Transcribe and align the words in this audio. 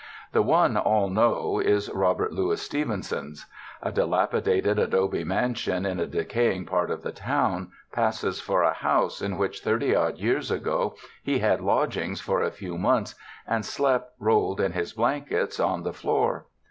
The 0.31 0.41
one 0.41 0.77
all 0.77 1.09
know 1.11 1.59
is 1.59 1.87
Robert 1.91 2.31
Louis 2.33 2.59
Stevenson's. 2.59 3.45
A 3.83 3.91
dilapidated 3.91 4.79
adobe 4.79 5.23
mansion 5.23 5.85
in 5.85 5.99
a 5.99 6.07
decaying 6.07 6.65
part 6.65 6.89
of 6.89 7.03
the 7.03 7.11
town, 7.11 7.71
passes 7.93 8.41
for 8.41 8.63
a 8.63 8.73
house 8.73 9.21
in 9.21 9.37
which, 9.37 9.59
thirty 9.61 9.93
odd 9.95 10.17
years 10.17 10.49
ago, 10.49 10.95
he 11.21 11.37
had 11.37 11.61
lodgings 11.61 12.19
for 12.19 12.41
a 12.41 12.49
few 12.49 12.79
months 12.79 13.13
and 13.45 13.63
slept 13.63 14.15
rolled 14.17 14.59
in 14.59 14.71
his 14.71 14.91
blankets 14.93 15.59
on 15.59 15.83
the 15.83 15.93
floor. 15.93 16.47